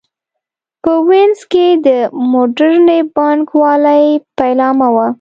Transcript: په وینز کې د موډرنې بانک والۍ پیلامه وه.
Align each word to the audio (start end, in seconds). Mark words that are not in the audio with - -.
په 0.83 0.91
وینز 1.09 1.39
کې 1.51 1.65
د 1.85 1.87
موډرنې 2.31 2.99
بانک 3.15 3.45
والۍ 3.61 4.05
پیلامه 4.37 4.87
وه. 4.95 5.07